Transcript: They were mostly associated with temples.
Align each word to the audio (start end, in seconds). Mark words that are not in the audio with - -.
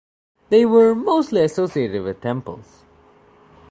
They 0.49 0.65
were 0.65 0.95
mostly 0.95 1.41
associated 1.43 2.01
with 2.01 2.21
temples. 2.21 2.85